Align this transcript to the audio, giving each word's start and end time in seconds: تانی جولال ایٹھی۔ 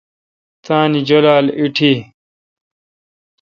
تانی 0.65 1.01
جولال 1.07 1.45
ایٹھی۔ 1.57 1.91